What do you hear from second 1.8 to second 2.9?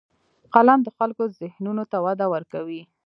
ته وده ورکوي